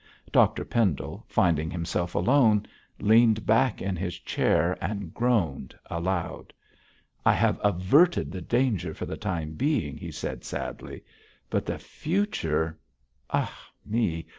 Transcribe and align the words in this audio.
Dr 0.31 0.65
Pendle, 0.65 1.23
finding 1.27 1.69
himself 1.69 2.15
alone, 2.15 2.65
leaned 2.99 3.45
back 3.45 3.83
in 3.83 3.95
his 3.95 4.17
chair 4.17 4.75
and 4.81 5.13
groaned 5.13 5.75
aloud. 5.91 6.53
'I 7.23 7.33
have 7.33 7.59
averted 7.63 8.31
the 8.31 8.41
danger 8.41 8.95
for 8.95 9.05
the 9.05 9.15
time 9.15 9.51
being,' 9.53 9.97
he 9.97 10.09
said 10.09 10.43
sadly, 10.43 11.03
'but 11.51 11.67
the 11.67 11.77
future 11.77 12.79
ah, 13.29 13.69
me! 13.85 14.25